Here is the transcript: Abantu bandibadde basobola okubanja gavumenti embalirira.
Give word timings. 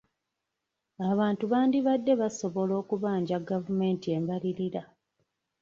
Abantu 1.11 1.43
bandibadde 1.51 2.13
basobola 2.21 2.73
okubanja 2.81 3.35
gavumenti 3.49 4.07
embalirira. 4.17 4.83